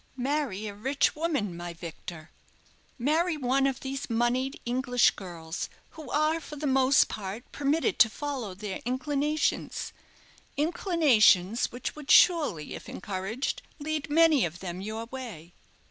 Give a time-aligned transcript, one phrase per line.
[0.17, 2.31] "Marry a rich woman, my Victor;
[2.97, 8.09] marry one of these moneyed English girls, who are, for the most part, permitted to
[8.09, 9.93] follow their inclinations
[10.57, 15.53] inclinations which would surely, if encouraged, lead many of them your way."